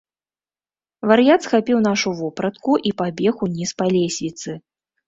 Вар'ят 1.11 1.45
схапіў 1.47 1.83
нашу 1.89 2.15
вопратку 2.23 2.71
і 2.89 2.97
пабег 3.05 3.33
уніз 3.51 3.79
па 3.81 3.85
лесвіцы. 3.97 4.61